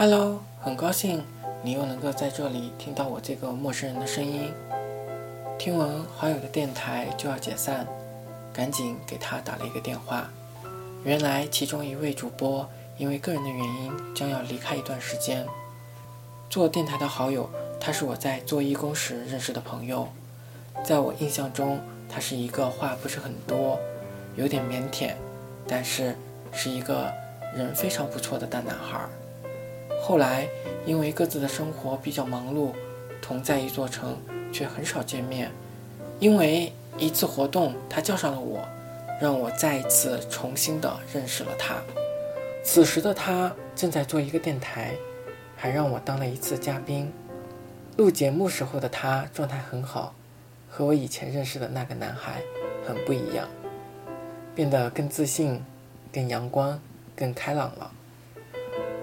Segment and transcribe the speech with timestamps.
[0.00, 1.24] Hello，很高兴
[1.60, 4.52] 你又能够在这里听到我这个陌生人的声音。
[5.58, 7.84] 听闻好友的电台就要解散，
[8.52, 10.30] 赶紧给他打了一个电话。
[11.02, 15.44] 原来其中一位主播因为个人的原因将要离开一段时间。
[16.48, 17.50] 做电台的好友，
[17.80, 20.06] 他是我在做义工时认识的朋友。
[20.84, 23.76] 在我印象中，他是一个话不是很多，
[24.36, 25.14] 有点腼腆，
[25.66, 26.14] 但是
[26.52, 27.12] 是一个
[27.52, 29.00] 人非常不错的大男孩。
[30.00, 30.48] 后来，
[30.86, 32.72] 因为各自的生活比较忙碌，
[33.20, 34.16] 同在一座城，
[34.52, 35.50] 却很少见面。
[36.20, 38.66] 因为一次活动，他叫上了我，
[39.20, 41.76] 让我再一次重新的认识了他。
[42.64, 44.94] 此时的他正在做一个电台，
[45.56, 47.12] 还让我当了一次嘉宾。
[47.96, 50.14] 录节目时候的他状态很好，
[50.68, 52.40] 和我以前认识的那个男孩
[52.86, 53.48] 很不一样，
[54.54, 55.62] 变得更自信、
[56.12, 56.80] 更阳光、
[57.16, 57.90] 更开朗了。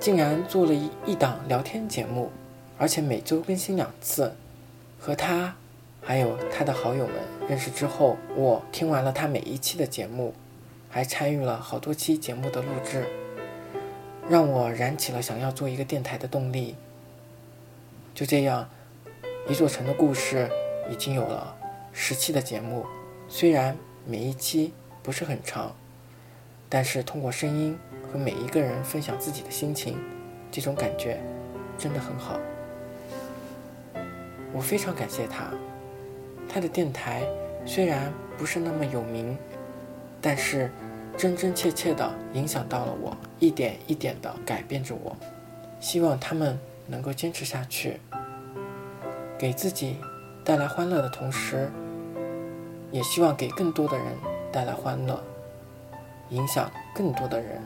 [0.00, 2.30] 竟然做了一一档聊天节目，
[2.78, 4.34] 而且每周更新两次。
[4.98, 5.54] 和他，
[6.02, 7.14] 还有他的好友们
[7.48, 10.34] 认识之后，我听完了他每一期的节目，
[10.88, 13.06] 还参与了好多期节目的录制，
[14.28, 16.76] 让我燃起了想要做一个电台的动力。
[18.14, 18.68] 就这样，
[19.48, 20.50] 一座城的故事
[20.90, 21.54] 已经有了
[21.92, 22.84] 十期的节目，
[23.28, 23.76] 虽然
[24.06, 24.72] 每一期
[25.02, 25.74] 不是很长，
[26.70, 27.78] 但是通过声音。
[28.12, 29.96] 和每一个人分享自己的心情，
[30.50, 31.20] 这种感觉
[31.78, 32.40] 真的很好。
[34.52, 35.44] 我非常感谢他，
[36.48, 37.22] 他的电台
[37.64, 39.38] 虽然不是那么有名，
[40.20, 40.68] 但是
[41.16, 45.16] 真真切切的影响到了我，一点一点的改变着我。
[45.78, 48.00] 希望他们能够坚持下去，
[49.38, 49.98] 给自己
[50.44, 51.70] 带来欢乐的同时，
[52.90, 54.06] 也希望给更多的人
[54.50, 55.22] 带来欢乐，
[56.30, 57.60] 影响更多的人。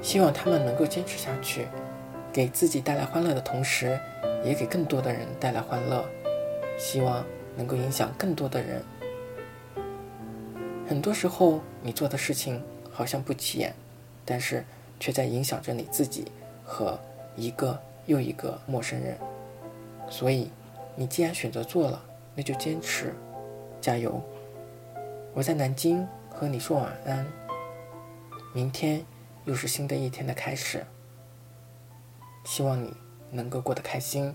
[0.00, 1.66] 希望他们能够坚持下去，
[2.32, 3.98] 给自己带来欢乐的同时，
[4.44, 6.04] 也给更多的人带来欢乐。
[6.78, 7.24] 希望
[7.56, 8.80] 能够影响更多的人。
[10.86, 12.62] 很多时候，你做的事情
[12.92, 13.74] 好像不起眼，
[14.24, 14.64] 但是
[15.00, 16.30] 却在影响着你自己
[16.64, 16.96] 和
[17.34, 19.18] 一个又一个陌生人。
[20.08, 20.50] 所以，
[20.94, 22.00] 你既然选择做了，
[22.36, 23.12] 那就坚持，
[23.80, 24.22] 加油！
[25.34, 26.06] 我在南京
[26.38, 27.26] 和你说晚安。
[28.54, 29.04] 明天。
[29.44, 30.84] 又是新的一天的开始，
[32.44, 32.94] 希望你
[33.30, 34.34] 能够过得开心。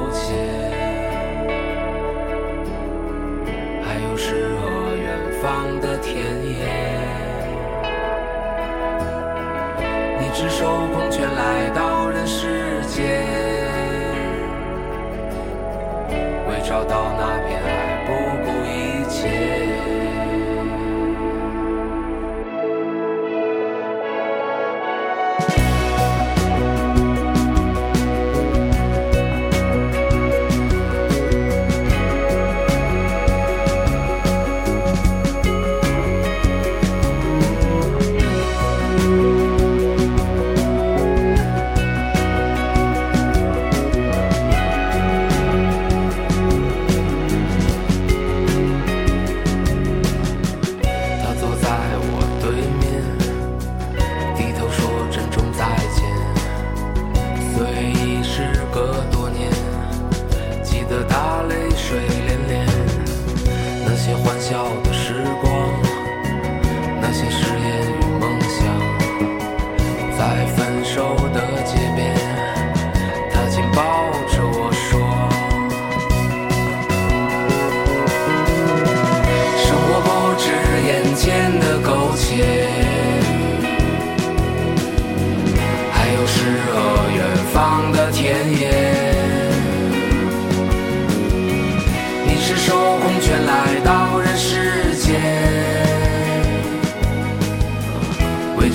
[10.41, 13.05] 赤手空拳来到人世间，
[16.49, 17.61] 为找到那片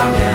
[0.00, 0.31] Amém.